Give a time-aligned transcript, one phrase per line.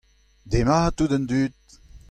[0.51, 1.53] demat tout an dud.